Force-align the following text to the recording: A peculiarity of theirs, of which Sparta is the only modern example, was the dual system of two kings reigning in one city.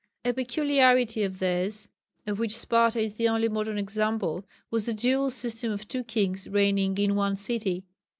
A 0.25 0.33
peculiarity 0.33 1.21
of 1.23 1.37
theirs, 1.37 1.87
of 2.25 2.39
which 2.39 2.57
Sparta 2.57 2.99
is 2.99 3.13
the 3.13 3.27
only 3.27 3.47
modern 3.47 3.77
example, 3.77 4.43
was 4.71 4.87
the 4.87 4.95
dual 4.95 5.29
system 5.29 5.71
of 5.71 5.87
two 5.87 6.03
kings 6.03 6.47
reigning 6.47 6.97
in 6.97 7.13
one 7.13 7.35
city. 7.35 7.83